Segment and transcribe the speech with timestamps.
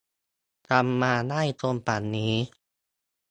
[0.67, 2.35] ทำมาได้จนป่านนี้